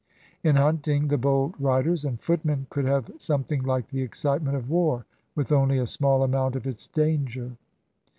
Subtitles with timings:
[0.41, 5.05] In hunting, the bold riders and footmen could have something like the excitement of war
[5.35, 7.55] with only a small amount of its danger.